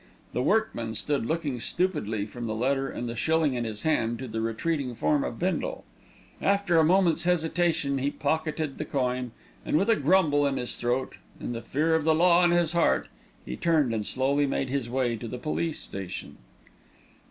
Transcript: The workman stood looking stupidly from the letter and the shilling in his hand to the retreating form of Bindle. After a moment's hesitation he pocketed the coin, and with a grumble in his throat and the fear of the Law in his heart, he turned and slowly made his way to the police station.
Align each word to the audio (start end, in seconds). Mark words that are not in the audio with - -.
The 0.33 0.41
workman 0.41 0.95
stood 0.95 1.27
looking 1.27 1.59
stupidly 1.59 2.25
from 2.25 2.47
the 2.47 2.55
letter 2.55 2.89
and 2.89 3.07
the 3.07 3.15
shilling 3.15 3.53
in 3.53 3.65
his 3.65 3.83
hand 3.83 4.17
to 4.17 4.27
the 4.27 4.41
retreating 4.41 4.95
form 4.95 5.23
of 5.23 5.37
Bindle. 5.37 5.83
After 6.41 6.79
a 6.79 6.83
moment's 6.83 7.25
hesitation 7.25 7.99
he 7.99 8.09
pocketed 8.09 8.79
the 8.79 8.85
coin, 8.85 9.29
and 9.63 9.77
with 9.77 9.91
a 9.91 9.95
grumble 9.95 10.47
in 10.47 10.57
his 10.57 10.75
throat 10.75 11.17
and 11.39 11.53
the 11.53 11.61
fear 11.61 11.93
of 11.93 12.03
the 12.03 12.15
Law 12.15 12.43
in 12.43 12.49
his 12.49 12.73
heart, 12.73 13.09
he 13.45 13.55
turned 13.55 13.93
and 13.93 14.03
slowly 14.03 14.47
made 14.47 14.69
his 14.69 14.89
way 14.89 15.15
to 15.17 15.27
the 15.27 15.37
police 15.37 15.77
station. 15.77 16.37